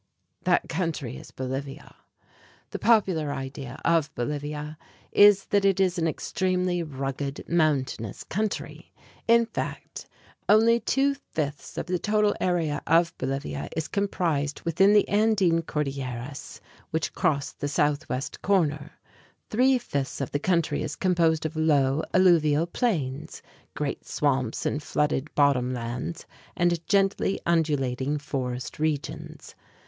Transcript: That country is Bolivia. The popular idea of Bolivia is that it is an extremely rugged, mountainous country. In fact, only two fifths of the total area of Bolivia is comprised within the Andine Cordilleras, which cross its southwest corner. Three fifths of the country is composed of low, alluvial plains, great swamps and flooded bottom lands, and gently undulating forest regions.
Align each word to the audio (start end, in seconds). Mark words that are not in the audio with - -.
That 0.45 0.67
country 0.67 1.15
is 1.17 1.29
Bolivia. 1.29 1.95
The 2.71 2.79
popular 2.79 3.31
idea 3.31 3.79
of 3.85 4.09
Bolivia 4.15 4.75
is 5.11 5.45
that 5.51 5.63
it 5.63 5.79
is 5.79 5.99
an 5.99 6.07
extremely 6.07 6.81
rugged, 6.81 7.47
mountainous 7.47 8.23
country. 8.23 8.91
In 9.27 9.45
fact, 9.45 10.07
only 10.49 10.79
two 10.79 11.13
fifths 11.13 11.77
of 11.77 11.85
the 11.85 11.99
total 11.99 12.33
area 12.41 12.81
of 12.87 13.15
Bolivia 13.19 13.69
is 13.77 13.87
comprised 13.87 14.61
within 14.61 14.93
the 14.93 15.05
Andine 15.07 15.61
Cordilleras, 15.67 16.61
which 16.89 17.13
cross 17.13 17.53
its 17.61 17.71
southwest 17.73 18.41
corner. 18.41 18.93
Three 19.51 19.77
fifths 19.77 20.19
of 20.19 20.31
the 20.31 20.39
country 20.39 20.81
is 20.81 20.95
composed 20.95 21.45
of 21.45 21.55
low, 21.55 22.01
alluvial 22.11 22.65
plains, 22.65 23.43
great 23.75 24.03
swamps 24.07 24.65
and 24.65 24.81
flooded 24.81 25.31
bottom 25.35 25.75
lands, 25.75 26.25
and 26.57 26.83
gently 26.87 27.39
undulating 27.45 28.17
forest 28.17 28.79
regions. 28.79 29.53